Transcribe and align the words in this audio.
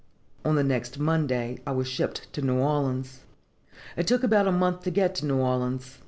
On 0.43 0.55
the 0.55 0.63
next 0.63 0.97
Monday 0.97 1.59
I 1.67 1.73
was 1.73 1.87
shipped 1.87 2.33
to 2.33 2.41
New 2.41 2.57
Orleans. 2.57 3.19
"It 3.95 4.07
took 4.07 4.23
about 4.23 4.47
a 4.47 4.51
month 4.51 4.81
to 4.85 4.89
get 4.89 5.13
to 5.17 5.27
New 5.27 5.37
Orleans. 5.37 5.99